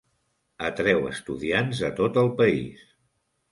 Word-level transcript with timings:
Atreu 0.69 1.05
estudiants 1.09 1.83
de 1.87 1.93
tot 2.01 2.19
el 2.25 2.33
país. 2.43 2.83